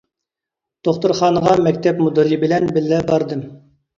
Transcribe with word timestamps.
دوختۇرخانىغا 0.87 1.51
مەكتەپ 1.67 2.01
مۇدىرى 2.05 2.39
بىلەن 2.47 2.65
بىللە 2.79 3.03
باردىم. 3.13 3.45